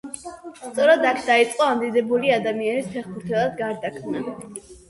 [0.61, 4.27] სწორედ აქ დაიწყო ამ დიდებული ადამიანის ფეხბურთელად გარდაქმნა.